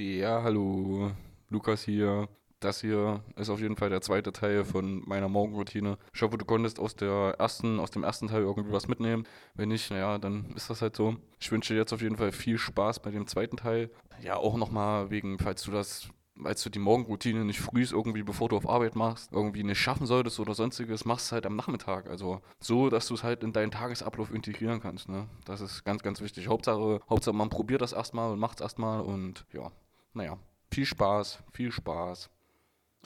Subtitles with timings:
[0.00, 1.10] Ja, hallo,
[1.50, 2.26] Lukas hier.
[2.58, 5.98] Das hier ist auf jeden Fall der zweite Teil von meiner Morgenroutine.
[6.14, 9.26] Ich hoffe, du konntest aus, der ersten, aus dem ersten Teil irgendwie was mitnehmen.
[9.54, 11.16] Wenn nicht, naja, dann ist das halt so.
[11.38, 13.90] Ich wünsche dir jetzt auf jeden Fall viel Spaß bei dem zweiten Teil.
[14.22, 16.08] Ja, auch nochmal wegen, falls du das
[16.42, 20.06] als du die Morgenroutine nicht früh irgendwie, bevor du auf Arbeit machst, irgendwie nicht schaffen
[20.06, 22.08] solltest oder sonstiges, machst du halt am Nachmittag.
[22.08, 25.10] Also so, dass du es halt in deinen Tagesablauf integrieren kannst.
[25.10, 25.28] Ne?
[25.44, 26.48] Das ist ganz, ganz wichtig.
[26.48, 29.70] Hauptsache, Hauptsache man probiert das erstmal und macht es erstmal und ja,
[30.14, 30.38] naja,
[30.70, 32.30] viel Spaß, viel Spaß.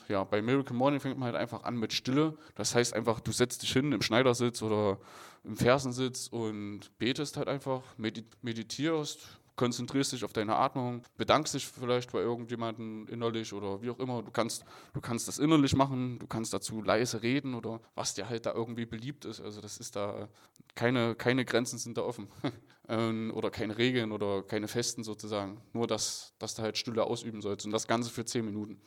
[0.07, 2.37] Ja, bei Miracle Morning fängt man halt einfach an mit Stille.
[2.53, 4.99] Das heißt einfach, du setzt dich hin im Schneidersitz oder
[5.43, 12.11] im Fersensitz und betest halt einfach, meditierst, konzentrierst dich auf deine Atmung, bedankst dich vielleicht
[12.11, 14.21] bei irgendjemandem innerlich oder wie auch immer.
[14.21, 18.29] Du kannst, du kannst das innerlich machen, du kannst dazu leise reden oder was dir
[18.29, 19.41] halt da irgendwie beliebt ist.
[19.41, 20.27] Also das ist da,
[20.75, 22.27] keine, keine Grenzen sind da offen.
[22.87, 25.59] Ähm, oder keine Regeln oder keine Festen sozusagen.
[25.73, 28.79] Nur, dass, dass du halt Stille ausüben sollst und das Ganze für zehn Minuten.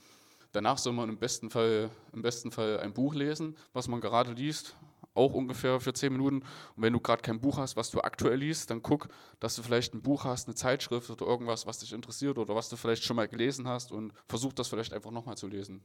[0.52, 4.32] Danach soll man im besten Fall, im besten Fall ein Buch lesen, was man gerade
[4.32, 4.76] liest,
[5.18, 6.38] auch ungefähr für zehn Minuten.
[6.38, 9.08] Und wenn du gerade kein Buch hast, was du aktuell liest, dann guck,
[9.40, 12.68] dass du vielleicht ein Buch hast, eine Zeitschrift oder irgendwas, was dich interessiert oder was
[12.68, 15.82] du vielleicht schon mal gelesen hast und versuch das vielleicht einfach nochmal zu lesen.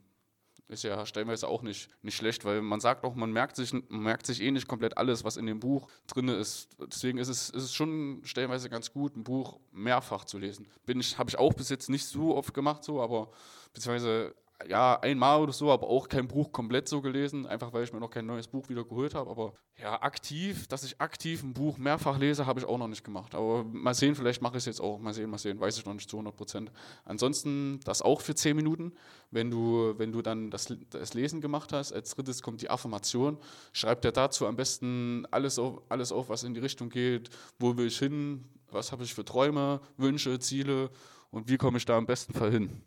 [0.70, 3.84] Ist ja stellenweise auch nicht, nicht schlecht, weil man sagt auch, man merkt, sich, man
[4.02, 6.70] merkt sich eh nicht komplett alles, was in dem Buch drin ist.
[6.80, 10.68] Deswegen ist es, ist es schon stellenweise ganz gut, ein Buch mehrfach zu lesen.
[10.88, 13.30] habe ich auch bis jetzt nicht so oft gemacht, so, aber
[13.74, 14.34] beziehungsweise
[14.68, 18.00] ja, einmal oder so, aber auch kein Buch komplett so gelesen, einfach weil ich mir
[18.00, 19.30] noch kein neues Buch wieder geholt habe.
[19.30, 23.04] Aber ja, aktiv, dass ich aktiv ein Buch mehrfach lese, habe ich auch noch nicht
[23.04, 23.36] gemacht.
[23.36, 25.00] Aber mal sehen, vielleicht mache ich es jetzt auch.
[25.00, 26.72] Mal sehen, mal sehen, weiß ich noch nicht zu 100 Prozent.
[27.04, 28.94] Ansonsten das auch für 10 Minuten.
[29.32, 33.38] Wenn du, wenn du dann das, das Lesen gemacht hast, als drittes kommt die Affirmation.
[33.74, 37.30] Schreib dir dazu am besten alles auf, alles auf, was in die Richtung geht.
[37.60, 38.46] Wo will ich hin?
[38.72, 40.90] Was habe ich für Träume, Wünsche, Ziele?
[41.32, 42.84] Und wie komme ich da am besten Fall hin?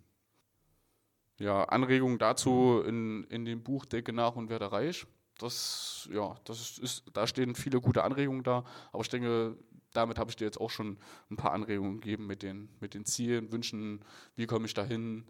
[1.39, 5.07] Ja, Anregungen dazu in, in dem Buch Decke nach und werde reich.
[5.39, 9.57] Das, ja, das ist, da stehen viele gute Anregungen da, aber ich denke,
[9.93, 10.99] damit habe ich dir jetzt auch schon
[11.31, 14.01] ein paar Anregungen gegeben mit den, mit den Zielen, Wünschen,
[14.35, 15.27] wie komme ich dahin,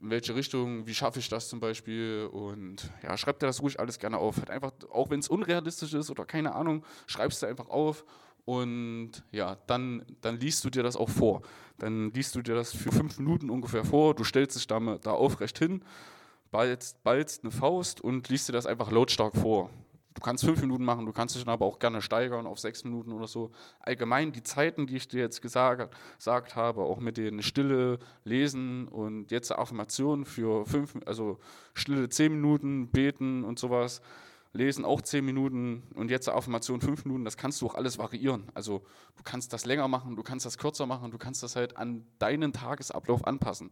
[0.00, 3.80] in welche Richtung, wie schaffe ich das zum Beispiel und ja, schreib dir das ruhig
[3.80, 4.36] alles gerne auf.
[4.36, 8.04] Halt einfach, auch wenn es unrealistisch ist oder keine Ahnung, schreibst du einfach auf
[8.48, 11.42] und ja, dann, dann liest du dir das auch vor.
[11.76, 14.14] Dann liest du dir das für fünf Minuten ungefähr vor.
[14.14, 15.84] Du stellst dich da, da aufrecht hin,
[16.50, 19.68] ballst, ballst eine Faust und liest dir das einfach lautstark vor.
[20.14, 22.84] Du kannst fünf Minuten machen, du kannst dich dann aber auch gerne steigern auf sechs
[22.84, 23.50] Minuten oder so.
[23.80, 28.88] Allgemein die Zeiten, die ich dir jetzt gesagt, gesagt habe, auch mit den Stille, Lesen
[28.88, 31.38] und jetzt Affirmationen für fünf, also
[31.74, 34.00] Stille zehn Minuten, Beten und sowas
[34.52, 38.44] Lesen auch 10 Minuten und jetzt Affirmation 5 Minuten, das kannst du auch alles variieren.
[38.54, 38.82] Also
[39.16, 42.06] du kannst das länger machen, du kannst das kürzer machen, du kannst das halt an
[42.18, 43.70] deinen Tagesablauf anpassen.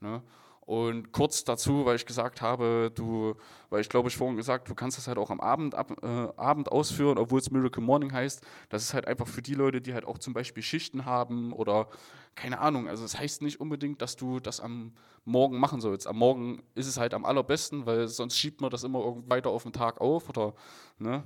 [0.00, 0.22] Ne?
[0.66, 3.36] Und kurz dazu, weil ich gesagt habe, du,
[3.70, 6.06] weil ich glaube, ich vorhin gesagt, du kannst das halt auch am Abend, ab, äh,
[6.36, 8.44] Abend ausführen, obwohl es Miracle Morning heißt.
[8.68, 11.88] Das ist halt einfach für die Leute, die halt auch zum Beispiel Schichten haben oder
[12.34, 12.88] keine Ahnung.
[12.88, 14.92] Also es das heißt nicht unbedingt, dass du das am
[15.24, 16.08] Morgen machen sollst.
[16.08, 19.62] Am Morgen ist es halt am allerbesten, weil sonst schiebt man das immer weiter auf
[19.62, 20.54] den Tag auf oder,
[20.98, 21.22] ne?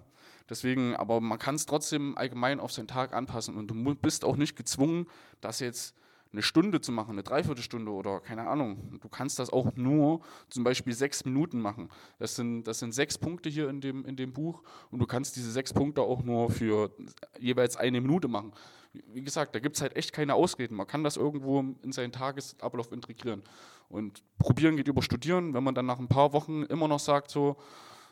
[0.50, 4.36] Deswegen, aber man kann es trotzdem allgemein auf seinen Tag anpassen und du bist auch
[4.36, 5.06] nicht gezwungen,
[5.40, 5.94] das jetzt
[6.32, 8.98] eine Stunde zu machen, eine Dreiviertelstunde oder keine Ahnung.
[9.00, 11.88] Du kannst das auch nur zum Beispiel sechs Minuten machen.
[12.18, 15.36] Das sind, das sind sechs Punkte hier in dem, in dem Buch und du kannst
[15.36, 16.90] diese sechs Punkte auch nur für
[17.38, 18.52] jeweils eine Minute machen.
[18.92, 20.74] Wie gesagt, da gibt es halt echt keine Ausreden.
[20.76, 23.42] Man kann das irgendwo in seinen Tagesablauf integrieren.
[23.88, 25.54] Und probieren geht über studieren.
[25.54, 27.56] Wenn man dann nach ein paar Wochen immer noch sagt, so,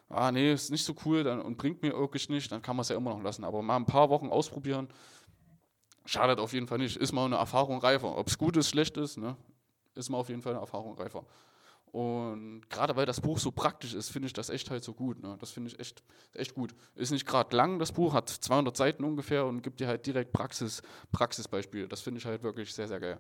[0.09, 2.83] ah nee, ist nicht so cool dann, und bringt mir wirklich nicht, dann kann man
[2.83, 3.45] es ja immer noch lassen.
[3.45, 4.89] Aber mal ein paar Wochen ausprobieren,
[6.09, 6.97] schadet auf jeden Fall nicht.
[6.97, 8.17] Ist mal eine Erfahrung reifer.
[8.17, 9.37] Ob es gut ist, schlecht ist, ne?
[9.95, 11.25] ist mal auf jeden Fall eine Erfahrung reifer.
[11.91, 15.23] Und gerade weil das Buch so praktisch ist, finde ich das echt halt so gut.
[15.23, 15.37] Ne?
[15.41, 16.03] Das finde ich echt,
[16.35, 16.75] echt gut.
[16.95, 20.33] Ist nicht gerade lang, das Buch, hat 200 Seiten ungefähr und gibt dir halt direkt
[20.33, 20.83] Praxis,
[21.13, 21.89] Praxisbeispiele.
[21.89, 23.19] Das finde ich halt wirklich sehr, sehr geil.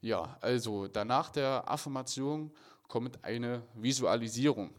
[0.00, 2.50] Ja, also danach der Affirmation
[2.88, 4.70] kommt eine Visualisierung.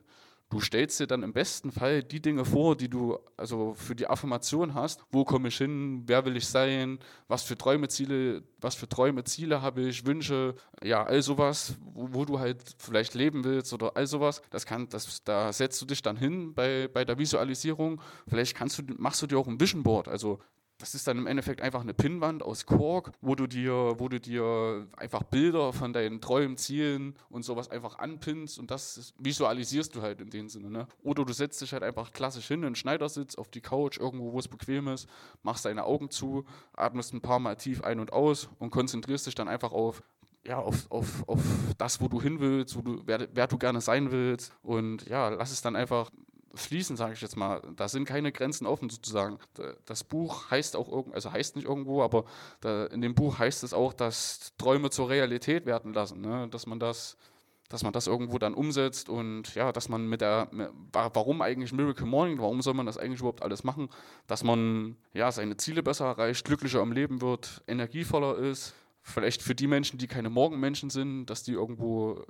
[0.50, 4.08] Du stellst dir dann im besten Fall die Dinge vor, die du also für die
[4.08, 5.04] Affirmation hast.
[5.12, 6.04] Wo komme ich hin?
[6.06, 7.00] Wer will ich sein?
[7.28, 10.06] Was für Träume, Ziele, was für Träume, Ziele habe ich?
[10.06, 10.56] Wünsche?
[10.82, 14.42] Ja, all sowas, wo, wo, du halt vielleicht leben willst oder all sowas.
[14.50, 18.02] Das kann, das, da setzt du dich dann hin bei, bei der Visualisierung.
[18.26, 20.08] Vielleicht kannst du, machst du dir auch ein Vision Board.
[20.08, 20.40] Also
[20.78, 24.20] das ist dann im Endeffekt einfach eine Pinnwand aus Kork, wo du dir, wo du
[24.20, 30.02] dir einfach Bilder von deinen Träumen, Zielen und sowas einfach anpinnst und das visualisierst du
[30.02, 30.70] halt in dem Sinne.
[30.70, 30.88] Ne?
[31.04, 34.34] Oder du setzt dich halt einfach klassisch hin in den Schneidersitz, auf die Couch, irgendwo,
[34.34, 35.10] wo es bequem ist,
[35.42, 39.36] machst deine Augen zu, atmest ein paar Mal tief ein und aus und konzentrierst dich
[39.36, 40.04] dann einfach auf
[40.46, 41.42] ja, auf, auf, auf
[41.78, 44.54] das, wo du hin willst, wo du, wer, wer du gerne sein willst.
[44.64, 46.10] Und ja, lass es dann einfach
[46.58, 47.62] fließen, sage ich jetzt mal.
[47.76, 49.40] Da sind keine Grenzen offen sozusagen.
[49.86, 52.26] Das Buch heißt auch irgendwo, also heißt nicht irgendwo, aber
[52.92, 56.48] in dem Buch heißt es auch, dass Träume zur Realität werden lassen, ne?
[56.50, 57.18] dass man das
[57.70, 60.48] dass man das irgendwo dann umsetzt und ja, dass man mit der,
[60.94, 63.90] warum eigentlich Miracle Morning, warum soll man das eigentlich überhaupt alles machen,
[64.26, 69.56] dass man ja seine Ziele besser erreicht, glücklicher am Leben wird, energievoller ist, vielleicht für
[69.56, 72.24] die Menschen, die keine Morgenmenschen sind, dass die irgendwo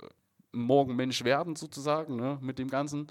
[0.52, 3.08] Morgenmensch werden sozusagen ne, mit dem Ganzen.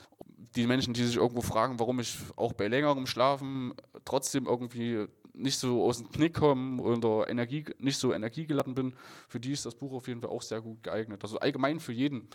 [0.56, 3.74] Die Menschen, die sich irgendwo fragen, warum ich auch bei längerem Schlafen
[4.06, 8.94] trotzdem irgendwie nicht so aus dem Knick komme oder Energie, nicht so energiegeladen bin,
[9.28, 11.24] für die ist das Buch auf jeden Fall auch sehr gut geeignet.
[11.24, 12.28] Also allgemein für jeden,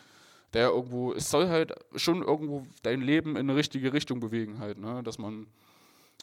[0.53, 4.79] der irgendwo, es soll halt schon irgendwo dein Leben in eine richtige Richtung bewegen halt,
[4.79, 5.03] ne?
[5.03, 5.47] dass man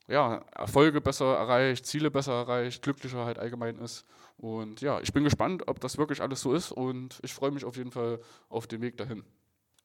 [0.07, 4.06] ja, Erfolge besser erreicht, Ziele besser erreicht, glücklicher halt allgemein ist.
[4.38, 7.63] Und ja, ich bin gespannt, ob das wirklich alles so ist und ich freue mich
[7.63, 8.19] auf jeden Fall
[8.50, 9.24] auf den Weg dahin.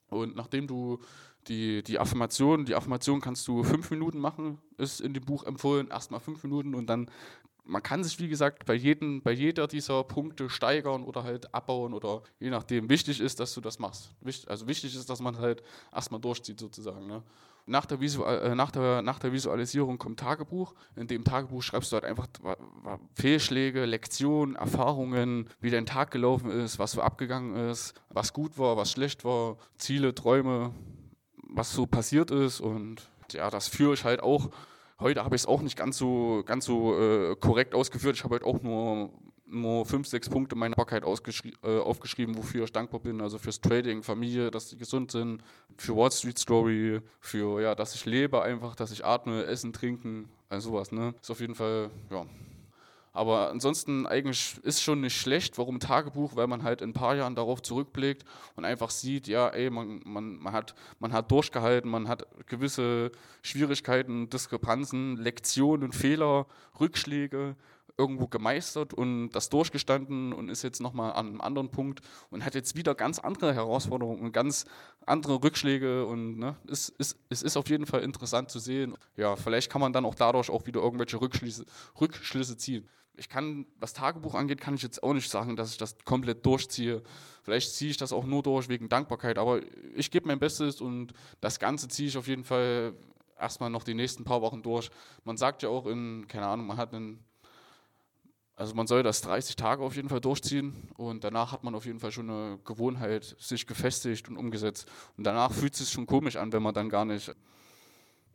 [0.09, 1.01] Und nachdem du
[1.49, 5.89] die, die Affirmation, die Affirmation kannst du fünf Minuten machen, ist in dem Buch empfohlen,
[5.89, 7.11] erstmal fünf Minuten und dann,
[7.65, 11.95] man kann sich wie gesagt bei, jedem, bei jeder dieser Punkte steigern oder halt abbauen
[11.95, 12.91] oder je nachdem.
[12.91, 14.15] Wichtig ist, dass du das machst.
[14.47, 15.63] Also wichtig ist, dass man halt
[15.93, 17.07] erstmal durchzieht sozusagen.
[17.07, 17.23] Ne?
[17.67, 20.75] Nach der, äh, nach, der, nach der Visualisierung kommt Tagebuch.
[20.97, 22.29] In dem Tagebuch schreibst du halt einfach
[23.15, 28.77] Fehlschläge, Lektionen, Erfahrungen, wie dein Tag gelaufen ist, was so abgegangen ist, was gut war,
[28.77, 30.75] was schlecht war, Ziele, Träume,
[31.55, 32.61] was so passiert ist.
[32.61, 34.51] Und ja, das führe ich halt auch.
[35.01, 38.17] Heute habe ich es auch nicht ganz so, ganz so äh, korrekt ausgeführt.
[38.17, 39.11] Ich habe halt auch nur
[39.47, 43.21] nur fünf, sechs Punkte meiner Dankbarkeit äh, aufgeschrieben, wofür ich dankbar bin.
[43.21, 45.43] Also fürs Trading, Familie, dass sie gesund sind,
[45.77, 50.29] für Wall Street Story, für ja, dass ich lebe einfach, dass ich atme, essen, trinken,
[50.49, 50.93] also sowas.
[50.93, 51.15] Ne?
[51.21, 52.27] Ist auf jeden Fall, ja.
[53.15, 55.57] Aber ansonsten eigentlich ist schon nicht schlecht.
[55.57, 56.35] Warum Tagebuch?
[56.35, 58.25] Weil man halt in ein paar Jahren darauf zurückblickt
[58.57, 63.13] und einfach sieht, ja, ey, man, man, man, hat, man hat durchgehalten, man hat gewisse
[63.43, 66.47] Schwierigkeiten, Diskrepanzen, Lektionen, Fehler,
[66.81, 67.55] Rückschläge
[67.97, 72.01] irgendwo gemeistert und das durchgestanden und ist jetzt nochmal an einem anderen Punkt
[72.31, 74.65] und hat jetzt wieder ganz andere Herausforderungen ganz
[75.07, 78.97] andere Rückschläge und ne, es, ist, es ist auf jeden Fall interessant zu sehen.
[79.17, 81.65] Ja, vielleicht kann man dann auch dadurch auch wieder irgendwelche Rückschlüsse,
[82.01, 82.89] Rückschlüsse ziehen.
[83.17, 86.45] Ich kann, was Tagebuch angeht, kann ich jetzt auch nicht sagen, dass ich das komplett
[86.45, 87.03] durchziehe.
[87.43, 89.61] Vielleicht ziehe ich das auch nur durch wegen Dankbarkeit, aber
[89.95, 92.95] ich gebe mein Bestes und das Ganze ziehe ich auf jeden Fall
[93.39, 94.91] erstmal noch die nächsten paar Wochen durch.
[95.25, 97.25] Man sagt ja auch in, keine Ahnung, man hat einen
[98.57, 101.87] also man soll das 30 Tage auf jeden Fall durchziehen und danach hat man auf
[101.87, 104.89] jeden Fall schon eine Gewohnheit sich gefestigt und umgesetzt.
[105.17, 107.35] Und danach fühlt es sich schon komisch an, wenn man dann gar nicht,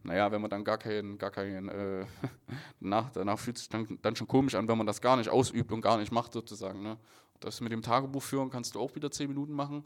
[0.04, 2.06] naja, wenn man dann gar keinen, gar keinen, äh,
[2.80, 5.72] danach, danach fühlt sich dann, dann schon komisch an, wenn man das gar nicht ausübt
[5.72, 6.82] und gar nicht macht sozusagen.
[6.82, 6.98] Ne?
[7.40, 9.86] Das mit dem Tagebuch führen kannst du auch wieder 10 Minuten machen.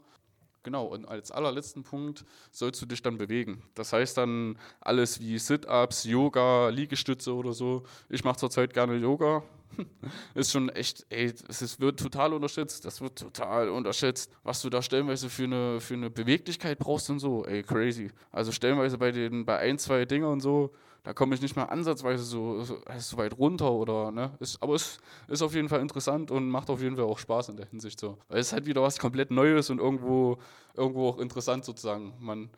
[0.64, 3.62] Genau, und als allerletzten Punkt sollst du dich dann bewegen.
[3.74, 7.82] Das heißt dann alles wie Sit-Ups, Yoga, Liegestütze oder so.
[8.08, 9.42] Ich mache zurzeit gerne Yoga,
[10.34, 12.84] ist schon echt, ey, es wird total unterschätzt.
[12.84, 17.18] Das wird total unterschätzt, was du da stellenweise für eine, für eine Beweglichkeit brauchst und
[17.18, 17.44] so.
[17.44, 18.10] Ey, crazy.
[18.32, 20.72] Also stellenweise bei den, bei ein, zwei Dingen und so,
[21.04, 24.32] da komme ich nicht mehr ansatzweise so, so, so weit runter oder, ne?
[24.40, 27.50] Ist, aber es ist auf jeden Fall interessant und macht auf jeden Fall auch Spaß
[27.50, 28.18] in der Hinsicht so.
[28.28, 30.38] Weil es ist halt wieder was komplett Neues und irgendwo,
[30.74, 32.14] irgendwo auch interessant sozusagen.
[32.18, 32.48] Man,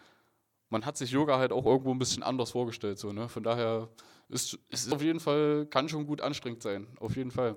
[0.71, 3.29] man hat sich Yoga halt auch irgendwo ein bisschen anders vorgestellt, so, ne?
[3.29, 3.89] Von daher
[4.29, 7.57] ist, ist auf jeden Fall, kann schon gut anstrengend sein, auf jeden Fall.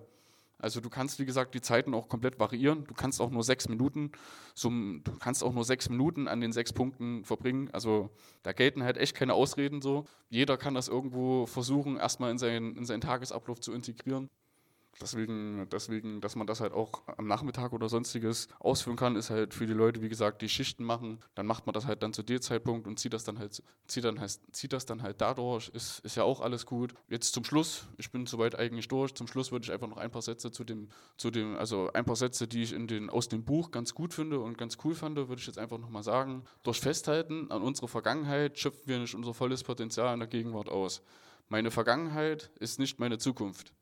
[0.61, 2.83] Also du kannst, wie gesagt, die Zeiten auch komplett variieren.
[2.85, 4.11] Du kannst auch nur sechs Minuten,
[4.53, 7.69] so, du kannst auch nur sechs Minuten an den sechs Punkten verbringen.
[7.71, 8.09] Also
[8.43, 10.05] da gelten halt echt keine Ausreden so.
[10.29, 14.27] Jeder kann das irgendwo versuchen, erstmal in seinen, in seinen Tagesablauf zu integrieren.
[15.01, 19.53] Deswegen, deswegen, dass man das halt auch am Nachmittag oder sonstiges ausführen kann, ist halt
[19.53, 21.19] für die Leute, wie gesagt, die Schichten machen.
[21.35, 24.03] Dann macht man das halt dann zu dem Zeitpunkt und zieht das dann halt, zieht
[24.03, 25.69] dann halt, zieht das dann halt dadurch.
[25.69, 26.93] Ist, ist ja auch alles gut.
[27.07, 29.13] Jetzt zum Schluss, ich bin soweit eigentlich durch.
[29.13, 32.05] Zum Schluss würde ich einfach noch ein paar Sätze zu dem, zu dem, also ein
[32.05, 34.95] paar Sätze, die ich in den, aus dem Buch ganz gut finde und ganz cool
[34.95, 36.43] fand, würde ich jetzt einfach nochmal sagen.
[36.63, 41.01] Durch Festhalten an unserer Vergangenheit schöpfen wir nicht unser volles Potenzial in der Gegenwart aus.
[41.47, 43.73] Meine Vergangenheit ist nicht meine Zukunft.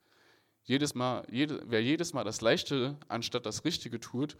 [0.67, 4.35] Jedes Mal, jede, wer jedes Mal das Leichte anstatt das Richtige tut,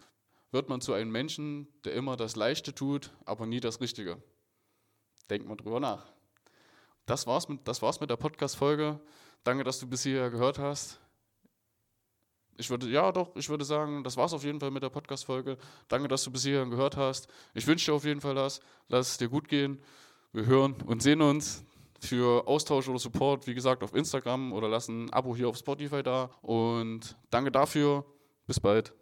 [0.50, 4.22] wird man zu einem Menschen, der immer das Leichte tut, aber nie das Richtige.
[5.30, 6.04] Denkt mal drüber nach.
[7.06, 9.00] Das war's mit, das war's mit der Podcast-Folge.
[9.42, 11.00] Danke, dass du bis hierher gehört hast.
[12.58, 15.56] Ich würde, ja doch, ich würde sagen, das war's auf jeden Fall mit der Podcast-Folge.
[15.88, 17.28] Danke, dass du bis hierher gehört hast.
[17.54, 18.60] Ich wünsche dir auf jeden Fall das.
[18.88, 19.80] Lass es dir gut gehen.
[20.32, 21.64] Wir hören und sehen uns
[21.98, 26.02] für Austausch oder Support, wie gesagt, auf Instagram oder lass ein Abo hier auf Spotify
[26.02, 26.30] da.
[26.42, 28.04] Und danke dafür.
[28.46, 28.98] Bis bald.